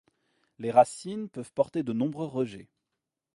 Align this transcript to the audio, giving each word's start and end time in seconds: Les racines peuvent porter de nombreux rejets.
Les 0.57 0.71
racines 0.71 1.29
peuvent 1.29 1.53
porter 1.53 1.83
de 1.83 1.93
nombreux 1.93 2.25
rejets. 2.25 2.71